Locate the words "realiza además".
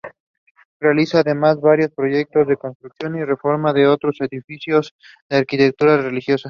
0.79-1.61